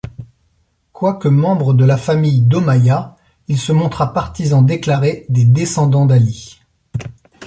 [0.93, 3.15] Quoique membre de la famille d'Ommaïah,
[3.47, 6.59] il se montra partisan déclaré des descendants d'Ali.